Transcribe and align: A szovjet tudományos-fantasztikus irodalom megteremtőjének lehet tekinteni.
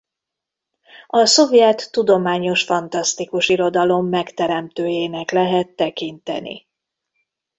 A 1.07 1.25
szovjet 1.25 1.91
tudományos-fantasztikus 1.91 3.49
irodalom 3.49 4.05
megteremtőjének 4.07 5.31
lehet 5.31 5.69
tekinteni. 5.69 6.67